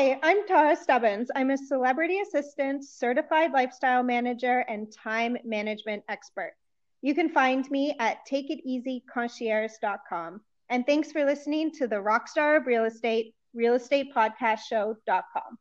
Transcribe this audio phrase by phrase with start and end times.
[0.00, 1.30] Hi, I'm Tara Stubbins.
[1.36, 6.54] I'm a celebrity assistant, certified lifestyle manager, and time management expert.
[7.02, 10.40] You can find me at takeiteasyconcierge.com.
[10.70, 15.58] And thanks for listening to the Rockstar of Real Estate, Real Estate Podcast Show.com.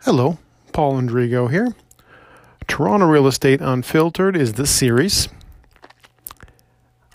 [0.00, 0.38] Hello,
[0.72, 1.74] Paul Andrigo here.
[2.66, 5.28] Toronto Real Estate Unfiltered is the series.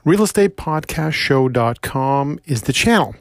[0.04, 3.16] Real Estate Podcast RealEstatePodcastShow.com is the channel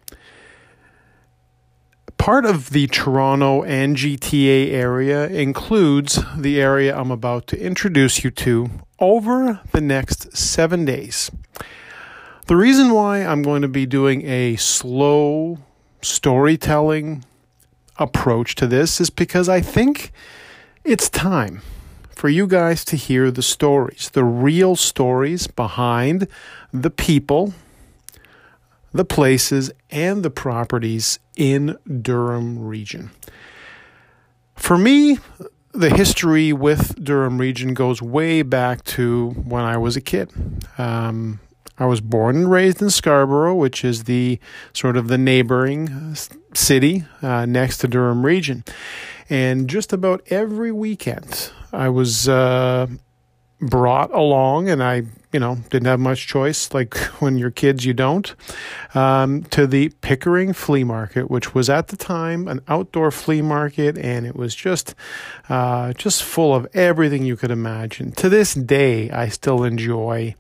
[2.25, 8.31] part of the Toronto and GTA area includes the area I'm about to introduce you
[8.31, 11.31] to over the next seven days.
[12.47, 15.59] The reason why I'm going to be doing a slow
[16.01, 17.27] storytelling
[17.99, 20.11] approach to this is because I think
[20.83, 21.61] it's time
[22.09, 26.27] for you guys to hear the stories, the real stories behind
[26.73, 27.53] the people
[28.95, 33.11] the places, and the properties in Durham region.
[34.55, 35.19] For me,
[35.73, 40.33] the history with Durham region goes way back to when I was a kid.
[40.79, 41.41] Um,
[41.77, 44.39] I was born and raised in Scarborough, which is the
[44.73, 46.17] sort of the neighboring
[46.55, 48.63] city uh, next to Durham region.
[49.29, 52.87] And just about every weekend, I was uh,
[53.61, 55.03] brought along, and I,
[55.35, 56.73] you know, didn't have much choice.
[56.73, 58.35] Like when you're kids, you don't.
[58.95, 63.99] Um, to the Pickering Flea Market, which was at the time an outdoor flea market,
[63.99, 64.95] and it was just,
[65.49, 68.13] uh, just full of everything you could imagine.
[68.13, 70.37] To this day, I still enjoy.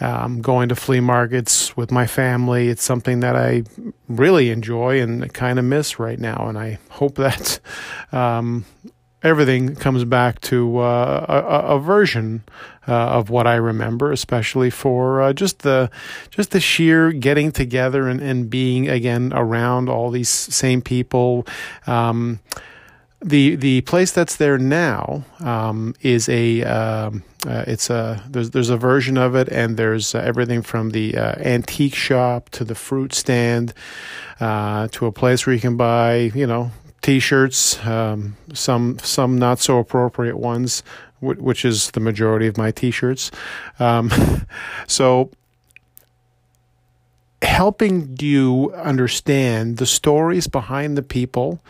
[0.00, 2.68] Um, going to flea markets with my family.
[2.68, 3.62] It's something that I
[4.08, 6.48] really enjoy and kind of miss right now.
[6.48, 7.60] And I hope that
[8.10, 8.64] um,
[9.22, 12.42] everything comes back to uh, a, a, version
[12.88, 15.90] uh, of what I remember, especially for uh, just the
[16.30, 21.46] just the sheer getting together and, and being again around all these same people.
[21.86, 22.40] Um,
[23.24, 28.70] the the place that's there now um, is a um, uh, it's a there's there's
[28.70, 32.74] a version of it and there's uh, everything from the uh, antique shop to the
[32.74, 33.72] fruit stand
[34.40, 36.70] uh, to a place where you can buy you know
[37.02, 40.82] t-shirts, um, some some not so appropriate ones,
[41.20, 43.30] which is the majority of my t-shirts.
[43.78, 44.10] Um,
[44.86, 45.30] so
[47.42, 51.60] helping you understand the stories behind the people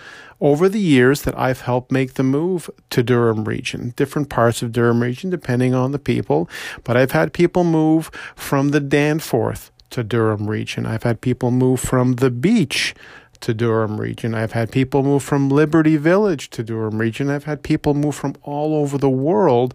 [0.40, 4.72] over the years that I've helped make the move to Durham region, different parts of
[4.72, 6.48] Durham region, depending on the people.
[6.84, 10.84] But I've had people move from the Danforth to Durham region.
[10.84, 12.94] I've had people move from the beach
[13.42, 14.34] to Durham region.
[14.34, 17.30] I've had people move from Liberty Village to Durham region.
[17.30, 19.74] I've had people move from all over the world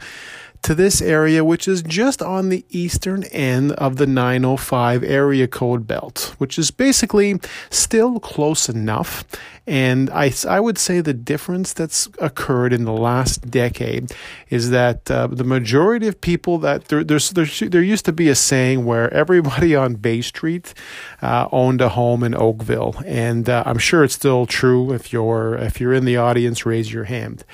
[0.67, 5.87] to this area, which is just on the eastern end of the 905 area code
[5.87, 7.39] belt, which is basically
[7.69, 9.23] still close enough.
[9.65, 14.11] And I, I would say the difference that's occurred in the last decade
[14.49, 18.27] is that uh, the majority of people that there, there's, there, there used to be
[18.27, 20.73] a saying where everybody on Bay Street
[21.21, 24.91] uh, owned a home in Oakville, and uh, I'm sure it's still true.
[24.91, 27.45] If you're if you're in the audience, raise your hand.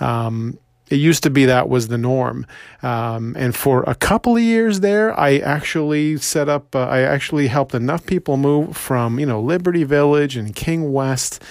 [0.00, 0.58] Um,
[0.90, 2.46] it used to be that was the norm.
[2.82, 7.48] Um, and for a couple of years there, I actually set up, uh, I actually
[7.48, 11.42] helped enough people move from, you know, Liberty Village and King West,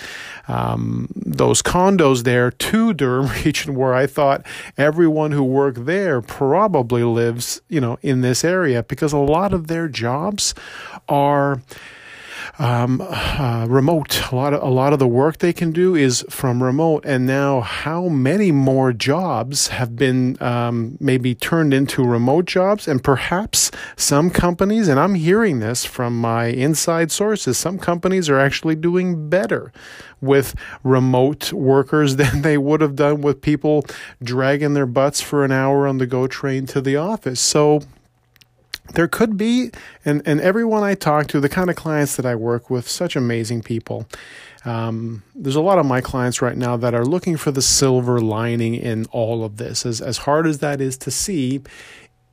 [0.48, 4.46] um, those condos there to Durham region where I thought
[4.78, 9.68] everyone who worked there probably lives, you know, in this area because a lot of
[9.68, 10.56] their jobs
[11.10, 11.62] are,
[12.60, 14.32] um, uh, remote.
[14.32, 17.26] A lot of a lot of the work they can do is from remote, and
[17.26, 23.72] now how many more jobs have been um, maybe turned into remote jobs, and perhaps
[23.96, 29.30] some companies, and I'm hearing this from my inside sources, some companies are actually doing
[29.30, 29.72] better
[30.22, 33.86] with remote workers than they would have done with people
[34.24, 37.40] dragging their butts for an hour on the GO train to the office.
[37.40, 37.82] So
[38.94, 39.72] there could be,
[40.06, 43.16] and, and everyone I talk to, the kind of clients that I work with, such
[43.16, 44.08] amazing people.
[44.66, 48.20] Um, there's a lot of my clients right now that are looking for the silver
[48.20, 49.86] lining in all of this.
[49.86, 51.62] As, as hard as that is to see,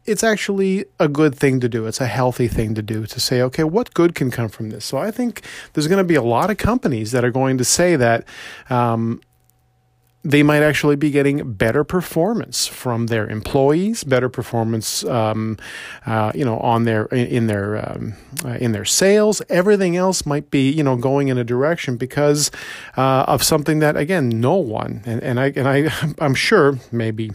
[0.05, 1.87] it's actually a good thing to do.
[1.87, 4.85] It's a healthy thing to do to say, okay, what good can come from this?
[4.85, 5.43] So I think
[5.73, 8.25] there's going to be a lot of companies that are going to say that
[8.69, 9.21] um,
[10.25, 15.59] they might actually be getting better performance from their employees, better performance, um,
[16.07, 19.43] uh, you know, on their in their um, uh, in their sales.
[19.51, 22.51] Everything else might be, you know, going in a direction because
[22.97, 27.31] uh, of something that again, no one and, and I and I I'm sure maybe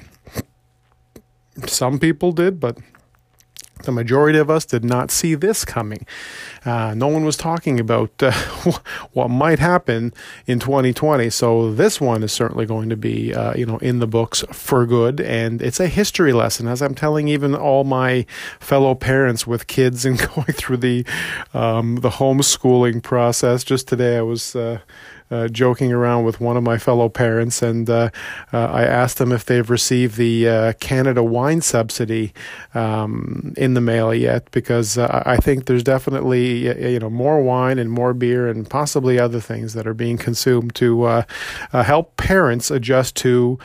[1.68, 2.78] some people did, but
[3.84, 6.06] the majority of us did not see this coming.
[6.66, 8.32] Uh, no one was talking about uh,
[9.14, 10.14] what might happen
[10.46, 11.30] in 2020.
[11.30, 14.86] So this one is certainly going to be, uh, you know, in the books for
[14.86, 16.68] good, and it's a history lesson.
[16.68, 18.26] As I'm telling even all my
[18.60, 21.06] fellow parents with kids and going through the
[21.54, 23.64] um, the homeschooling process.
[23.64, 24.56] Just today, I was.
[25.32, 28.10] Uh, joking around with one of my fellow parents, and uh,
[28.52, 32.34] uh, I asked them if they've received the uh, Canada wine subsidy
[32.74, 37.92] um, in the mail yet, because I think there's definitely you know more wine and
[37.92, 41.24] more beer and possibly other things that are being consumed to
[41.72, 43.60] help parents adjust to.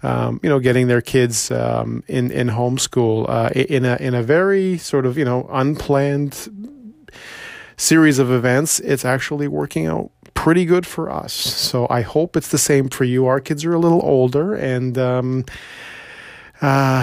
[0.00, 4.22] Um, you know, getting their kids um, in in homeschool uh, in a in a
[4.22, 6.48] very sort of you know unplanned
[7.76, 8.78] series of events.
[8.80, 11.32] It's actually working out pretty good for us.
[11.32, 13.26] So I hope it's the same for you.
[13.26, 15.44] Our kids are a little older, and um,
[16.62, 17.02] uh,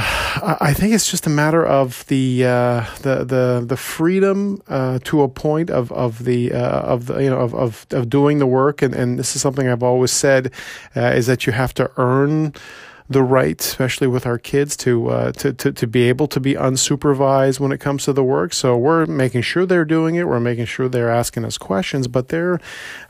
[0.62, 5.22] I think it's just a matter of the uh, the the the freedom uh, to
[5.22, 8.48] a point of of the uh, of the you know of, of of doing the
[8.48, 10.54] work, and and this is something I've always said
[10.96, 12.54] uh, is that you have to earn
[13.08, 16.56] the right, especially with our kids, to, uh, to to to be able to be
[16.56, 18.54] unsupervised when it comes to the work.
[18.54, 20.28] So we're making sure they're doing it.
[20.28, 22.60] We're making sure they're asking us questions, but they're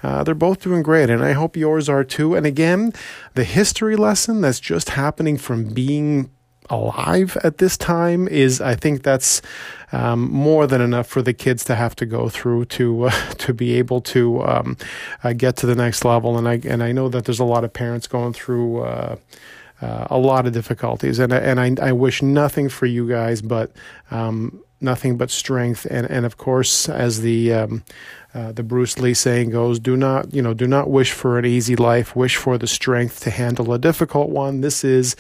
[0.04, 2.36] uh, they're both doing great, and I hope yours are too.
[2.36, 2.94] And again,
[3.36, 6.30] the history lesson that's just happening from being
[6.70, 9.42] alive at this time is I think that's
[9.92, 13.54] um, more than enough for the kids to have to go through to uh, to
[13.54, 14.78] be able to um,
[15.24, 16.38] uh, get to the next level.
[16.38, 18.82] And I and I know that there's a lot of parents going through.
[18.84, 19.16] Uh,
[19.82, 23.72] uh, a lot of difficulties, and and I, I wish nothing for you guys, but
[24.12, 27.84] um, nothing but strength, and and of course, as the um,
[28.34, 31.46] uh, the Bruce Lee saying goes, do not you know do not wish for an
[31.46, 34.62] easy life, wish for the strength to handle a difficult one.
[34.62, 35.16] This is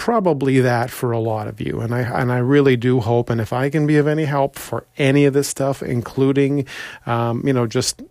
[0.00, 1.80] probably that for a lot of you.
[1.80, 4.56] And I and I really do hope and if I can be of any help
[4.56, 6.66] for any of this stuff including
[7.04, 8.02] um, you know just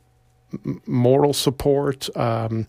[0.86, 2.68] moral support um,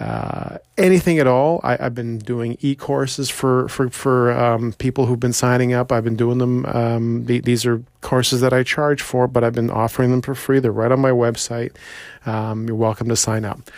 [0.00, 1.60] uh, anything at all.
[1.64, 5.90] I, have been doing e-courses for for for um, people who've been signing up.
[5.90, 6.66] I've been doing them.
[6.66, 10.34] Um, the, these are courses that I charge for, but I've been offering them for
[10.36, 10.60] free.
[10.60, 11.72] They're right on my website.
[12.26, 13.70] Um, you're welcome to sign up.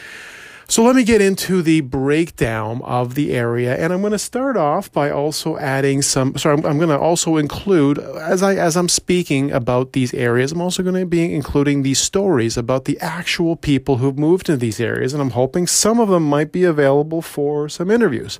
[0.70, 4.56] So let me get into the breakdown of the area, and I'm going to start
[4.56, 6.38] off by also adding some.
[6.38, 10.52] Sorry, I'm, I'm going to also include as I as I'm speaking about these areas.
[10.52, 14.56] I'm also going to be including these stories about the actual people who've moved to
[14.56, 18.38] these areas, and I'm hoping some of them might be available for some interviews.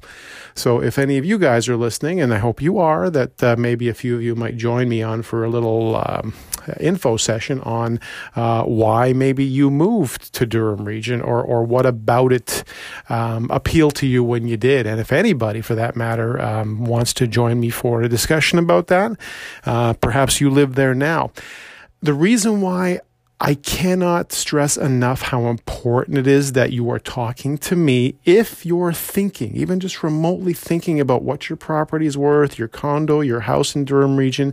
[0.55, 3.57] So if any of you guys are listening, and I hope you are, that uh,
[3.59, 6.35] maybe a few of you might join me on for a little um,
[6.79, 8.01] info session on
[8.37, 12.65] uh, why maybe you moved to Durham region, or or what about it
[13.09, 14.87] um, appeal to you when you did.
[14.87, 18.87] And if anybody, for that matter, um, wants to join me for a discussion about
[18.89, 19.13] that,
[19.65, 21.31] uh, perhaps you live there now.
[22.03, 23.01] The reason why
[23.43, 28.67] I cannot stress enough how important it is that you are talking to me if
[28.67, 33.41] you're thinking, even just remotely thinking about what your property is worth, your condo, your
[33.41, 34.53] house in Durham region,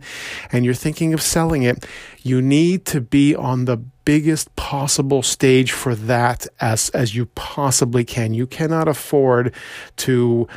[0.54, 1.86] and you're thinking of selling it.
[2.24, 8.06] You need to be on the biggest possible stage for that as, as you possibly
[8.06, 8.34] can.
[8.34, 9.54] You cannot afford
[9.98, 10.48] to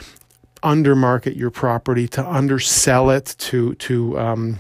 [0.63, 4.59] undermarket your property, to undersell it, to, to, um,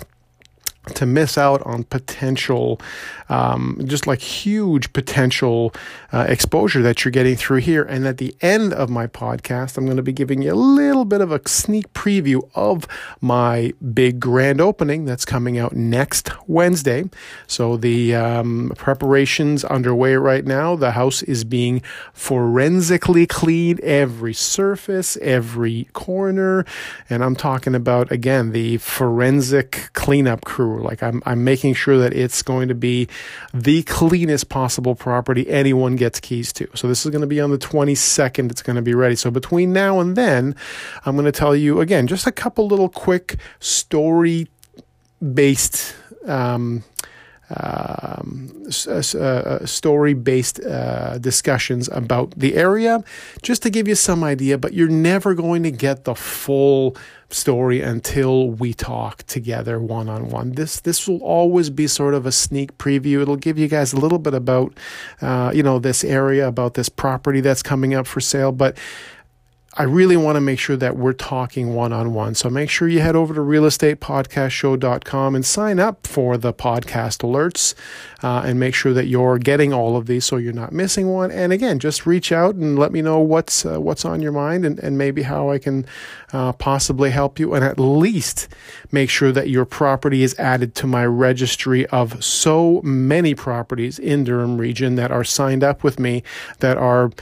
[0.90, 2.80] to miss out on potential,
[3.28, 5.72] um, just like huge potential
[6.12, 7.82] uh, exposure that you're getting through here.
[7.82, 11.04] And at the end of my podcast, I'm going to be giving you a little
[11.04, 12.86] bit of a sneak preview of
[13.20, 17.08] my big grand opening that's coming out next Wednesday.
[17.46, 20.76] So the um, preparations underway right now.
[20.76, 21.82] The house is being
[22.12, 26.64] forensically cleaned, every surface, every corner,
[27.08, 32.12] and I'm talking about again the forensic cleanup crew like I'm, I'm making sure that
[32.12, 33.08] it's going to be
[33.52, 36.68] the cleanest possible property anyone gets keys to.
[36.74, 38.50] So this is going to be on the 22nd.
[38.50, 39.16] It's going to be ready.
[39.16, 40.54] So between now and then,
[41.04, 44.48] I'm going to tell you again, just a couple little quick story
[45.20, 45.94] based,
[46.26, 46.84] um,
[47.56, 53.02] um, uh, uh, story based uh, discussions about the area
[53.42, 56.96] just to give you some idea, but you're never going to get the full
[57.32, 60.52] story until we talk together one on one.
[60.52, 63.22] This this will always be sort of a sneak preview.
[63.22, 64.76] It'll give you guys a little bit about
[65.20, 68.76] uh, you know this area, about this property that's coming up for sale, but
[69.74, 72.34] I really want to make sure that we're talking one on one.
[72.34, 77.74] So make sure you head over to realestatepodcastshow.com and sign up for the podcast alerts
[78.20, 81.30] uh, and make sure that you're getting all of these so you're not missing one.
[81.30, 84.64] And again, just reach out and let me know what's uh, what's on your mind
[84.64, 85.86] and, and maybe how I can
[86.32, 87.54] uh, possibly help you.
[87.54, 88.48] And at least
[88.90, 94.24] make sure that your property is added to my registry of so many properties in
[94.24, 96.24] Durham region that are signed up with me
[96.58, 97.12] that are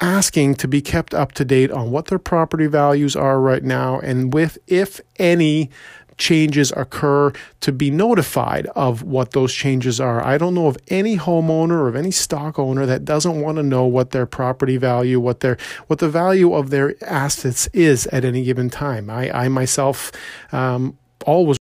[0.00, 3.98] asking to be kept up to date on what their property values are right now
[4.00, 5.70] and with, if any,
[6.18, 10.22] changes occur to be notified of what those changes are.
[10.24, 13.62] I don't know of any homeowner or of any stock owner that doesn't want to
[13.62, 18.24] know what their property value, what their what the value of their assets is at
[18.24, 19.08] any given time.
[19.08, 20.12] I, I myself
[20.52, 21.57] um, always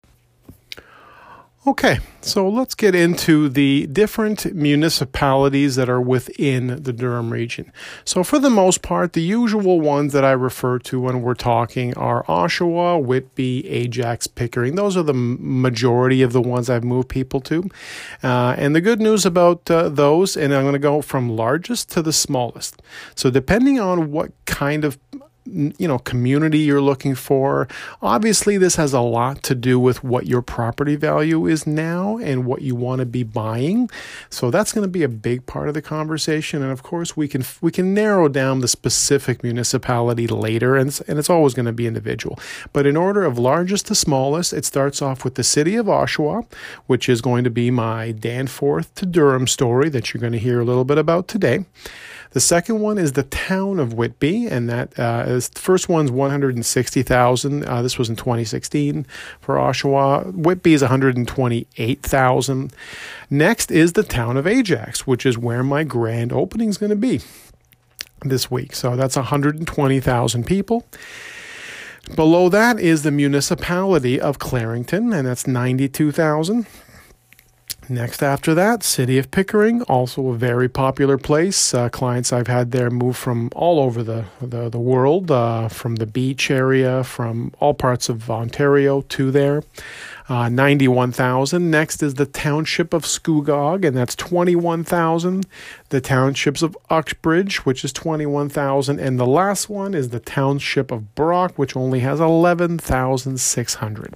[1.68, 7.72] Okay, so let's get into the different municipalities that are within the Durham region.
[8.04, 11.98] So, for the most part, the usual ones that I refer to when we're talking
[11.98, 14.76] are Oshawa, Whitby, Ajax, Pickering.
[14.76, 17.68] Those are the majority of the ones I've moved people to.
[18.22, 21.90] Uh, and the good news about uh, those, and I'm going to go from largest
[21.94, 22.80] to the smallest.
[23.16, 25.00] So, depending on what kind of
[25.46, 27.68] you know community you're looking for.
[28.02, 32.46] Obviously this has a lot to do with what your property value is now and
[32.46, 33.90] what you want to be buying.
[34.30, 36.64] So that's going to be a big part of the conversation.
[36.64, 41.02] And of course we can we can narrow down the specific municipality later and it's,
[41.02, 42.40] and it's always going to be individual.
[42.74, 46.46] But in order of largest to smallest it starts off with the city of Oshawa
[46.88, 50.60] which is going to be my Danforth to Durham story that you're going to hear
[50.60, 51.66] a little bit about today
[52.36, 56.12] the second one is the town of Whitby, and that uh, is the first one's
[56.12, 57.64] 160,000.
[57.66, 59.08] Uh, this was in 2016
[59.40, 60.34] for Oshawa.
[60.34, 62.74] Whitby is 128,000.
[63.30, 66.98] Next is the town of Ajax, which is where my grand opening is going to
[66.98, 67.22] be
[68.26, 68.76] this week.
[68.76, 70.86] So that's 120,000 people.
[72.16, 76.68] Below that is the municipality of Clarington, and that's 92,000.
[77.88, 81.72] Next, after that, City of Pickering, also a very popular place.
[81.72, 85.98] Uh, clients I've had there move from all over the, the, the world, uh, from
[85.98, 89.62] the beach area, from all parts of Ontario to there.
[90.28, 91.70] Uh, 91,000.
[91.70, 95.46] Next is the township of Scugog, and that's 21,000.
[95.96, 99.00] The townships of Uxbridge, which is 21,000.
[99.00, 104.16] And the last one is the township of Brock, which only has 11,600.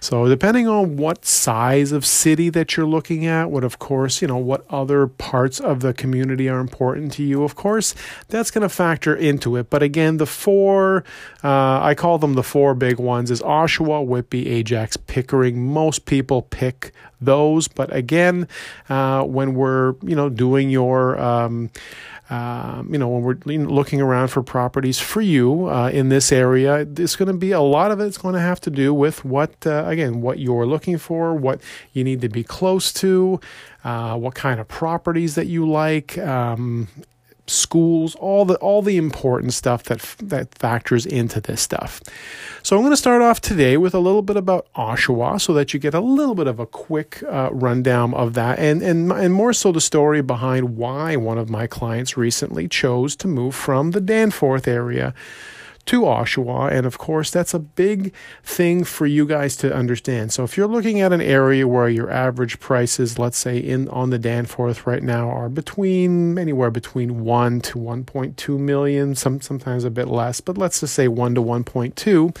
[0.00, 4.28] So depending on what size of city that you're looking at, what of course, you
[4.28, 7.92] know, what other parts of the community are important to you, of course,
[8.28, 9.68] that's going to factor into it.
[9.68, 11.02] But again, the four,
[11.42, 15.66] uh, I call them the four big ones is Oshawa, Whitby, Ajax, Pickering.
[15.66, 18.48] Most people pick those, but again,
[18.88, 21.70] uh, when we're, you know, doing your, um,
[22.30, 26.86] um, you know, when we're looking around for properties for you uh, in this area,
[26.96, 29.66] it's going to be a lot of it's going to have to do with what,
[29.66, 31.60] uh, again, what you're looking for, what
[31.92, 33.40] you need to be close to,
[33.82, 36.86] uh, what kind of properties that you like, um,
[37.50, 42.00] schools, all the all the important stuff that that factors into this stuff.
[42.62, 45.74] So I'm going to start off today with a little bit about Oshawa, so that
[45.74, 49.34] you get a little bit of a quick uh, rundown of that, and and and
[49.34, 53.90] more so the story behind why one of my clients recently chose to move from
[53.90, 55.14] the Danforth area
[55.86, 56.70] to Oshawa.
[56.70, 60.32] And of course, that's a big thing for you guys to understand.
[60.32, 64.10] So if you're looking at an area where your average prices, let's say in on
[64.10, 69.90] the Danforth right now, are between anywhere between one to 1.2 million, some sometimes a
[69.90, 72.34] bit less, but let's just say one to 1.2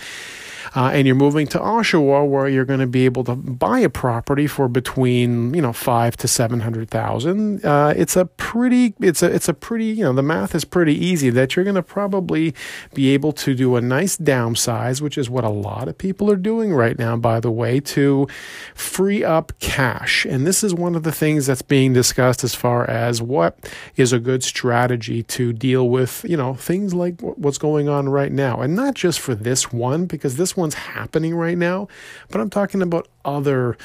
[0.74, 3.88] uh, and you're moving to Oshawa, where you're going to be able to buy a
[3.88, 7.64] property for between you know five to seven hundred thousand.
[7.64, 10.94] Uh, it's a pretty, it's a, it's a pretty, you know, the math is pretty
[10.94, 12.54] easy that you're going to probably
[12.94, 16.36] be able to do a nice downsize, which is what a lot of people are
[16.36, 18.28] doing right now, by the way, to
[18.74, 20.24] free up cash.
[20.26, 23.58] And this is one of the things that's being discussed as far as what
[23.96, 28.30] is a good strategy to deal with, you know, things like what's going on right
[28.30, 31.88] now, and not just for this one, because this one's happening right now,
[32.28, 33.78] but I'm talking about other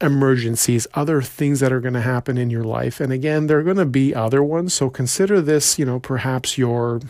[0.00, 3.00] emergencies, other things that are going to happen in your life.
[3.00, 4.74] And again, there are going to be other ones.
[4.74, 7.00] So consider this, you know, perhaps your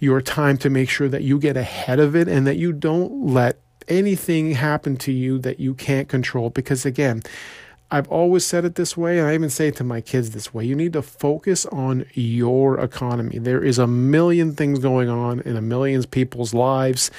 [0.00, 3.26] your time to make sure that you get ahead of it and that you don't
[3.26, 7.22] let anything happen to you that you can't control because again,
[7.92, 10.54] I've always said it this way, and I even say it to my kids this
[10.54, 10.64] way.
[10.64, 13.38] You need to focus on your economy.
[13.38, 17.10] There is a million things going on in a million people's lives.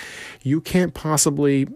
[0.44, 1.68] You can't possibly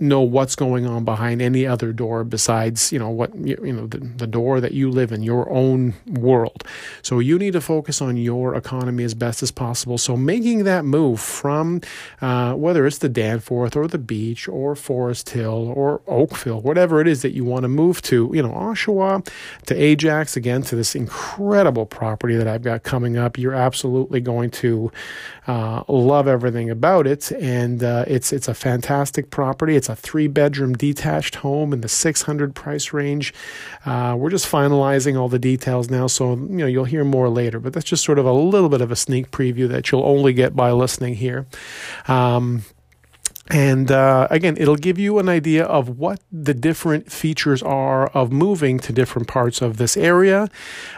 [0.00, 3.98] know what's going on behind any other door besides you know what you, know the,
[3.98, 6.64] the door that you live in your own world.
[7.02, 9.98] So you need to focus on your economy as best as possible.
[9.98, 11.80] So making that move from
[12.20, 17.08] uh, whether it's the danforth or the beach or forest hill or oakville whatever it
[17.08, 19.26] is that you want to move to you know oshawa
[19.66, 24.50] to ajax again to this incredible property that i've got coming up you're absolutely going
[24.50, 24.90] to
[25.46, 27.30] uh, love everything about it.
[27.32, 29.76] And uh, it's it's a fantastic property.
[29.76, 33.32] It's it's a three bedroom detached home in the 600 price range.
[33.84, 37.60] Uh, we're just finalizing all the details now, so you know you'll hear more later.
[37.60, 40.32] But that's just sort of a little bit of a sneak preview that you'll only
[40.32, 41.46] get by listening here.
[42.08, 42.64] Um,
[43.48, 48.32] and uh, again, it'll give you an idea of what the different features are of
[48.32, 50.48] moving to different parts of this area.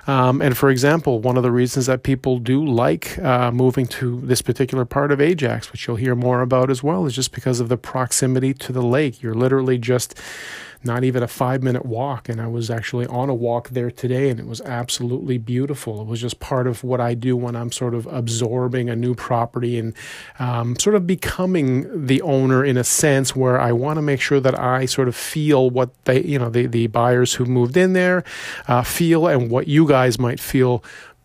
[0.06, 4.20] Um, and for example, one of the reasons that people do like uh, moving to
[4.22, 7.60] this particular part of Ajax, which you'll hear more about as well, is just because
[7.60, 9.22] of the proximity to the lake.
[9.22, 10.18] You're literally just
[10.84, 12.28] not even a five minute walk.
[12.28, 16.00] And I was actually on a walk there today and it was absolutely beautiful.
[16.00, 19.14] It was just part of what I do when I'm sort of absorbing a new
[19.14, 19.94] property and
[20.38, 24.40] um, sort of becoming the owner in a sense where I want to make sure
[24.40, 27.92] that I sort of feel what they, you know, the, the buyers who moved in
[27.92, 28.24] there
[28.66, 30.82] uh, feel and what you guys might feel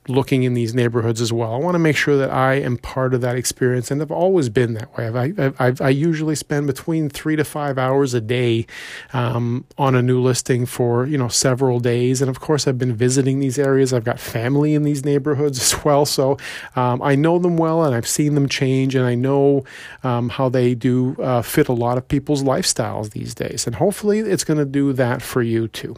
[0.08, 1.54] looking in these neighborhoods as well.
[1.54, 4.50] I want to make sure that I am part of that experience, and I've always
[4.50, 5.08] been that way.
[5.08, 8.66] I've, I've, i usually spend between three to five hours a day
[9.14, 12.96] um, on a new listing for you know several days, and of course I've been
[12.96, 13.94] visiting these areas.
[13.94, 16.38] I've got family in these neighborhoods as well, so
[16.76, 19.64] um, I know them well, and I've seen them change, and I know
[20.04, 24.20] um, how they do uh, fit a lot of people's lifestyles these days, and hopefully
[24.20, 25.96] it's going to do that for you too.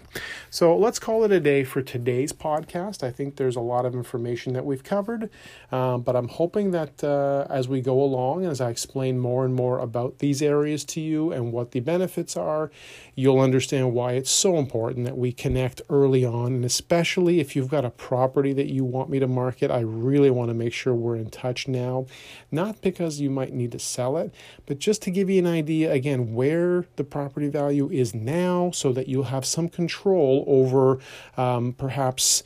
[0.55, 3.03] So let's call it a day for today's podcast.
[3.03, 5.29] I think there's a lot of information that we've covered,
[5.69, 9.53] um, but I'm hoping that uh, as we go along, as I explain more and
[9.53, 12.71] more about these areas to you and what the benefits are,
[13.15, 16.53] you'll understand why it's so important that we connect early on.
[16.53, 20.29] And especially if you've got a property that you want me to market, I really
[20.29, 22.05] want to make sure we're in touch now.
[22.49, 24.33] Not because you might need to sell it,
[24.65, 28.93] but just to give you an idea again where the property value is now so
[28.93, 30.99] that you'll have some control over
[31.37, 32.43] um, perhaps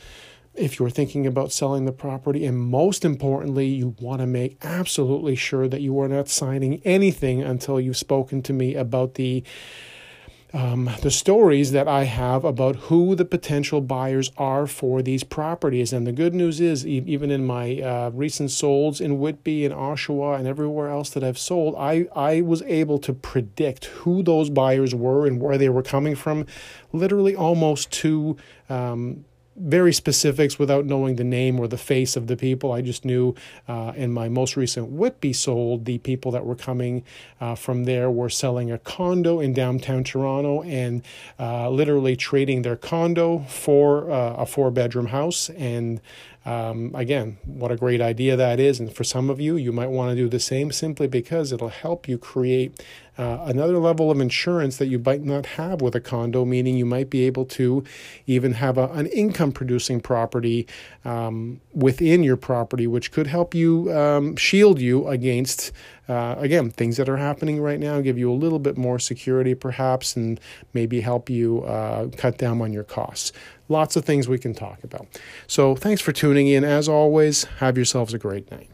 [0.56, 2.46] if you're thinking about selling the property.
[2.46, 7.42] And most importantly, you want to make absolutely sure that you are not signing anything
[7.42, 9.44] until you've spoken to me about the
[10.54, 15.94] um, the stories that I have about who the potential buyers are for these properties.
[15.94, 20.40] And the good news is, even in my uh, recent solds in Whitby and Oshawa
[20.40, 24.96] and everywhere else that I've sold, I, I was able to predict who those buyers
[24.96, 26.48] were and where they were coming from,
[26.92, 28.36] literally almost to
[28.70, 29.26] um,
[29.60, 32.72] very specifics without knowing the name or the face of the people.
[32.72, 33.36] I just knew
[33.68, 37.04] uh, in my most recent Whitby sold, the people that were coming
[37.42, 41.04] uh, from there were selling a condo in downtown Toronto and
[41.40, 45.50] uh, literally trading their condo for uh, a four bedroom house.
[45.50, 46.00] And
[46.46, 48.80] um, again, what a great idea that is.
[48.80, 51.70] And for some of you, you might want to do the same simply because it'll
[51.70, 52.82] help you create
[53.20, 56.86] uh, another level of insurance that you might not have with a condo, meaning you
[56.86, 57.84] might be able to
[58.26, 60.66] even have a, an income producing property
[61.04, 65.74] um, within your property, which could help you um, shield you against,
[66.08, 69.54] uh, again, things that are happening right now, give you a little bit more security
[69.54, 70.40] perhaps, and
[70.74, 73.34] maybe help you uh, cut down on your costs.
[73.68, 75.08] Lots of things we can talk about.
[75.46, 76.64] So thanks for tuning in.
[76.64, 78.70] As always, have yourselves a great night.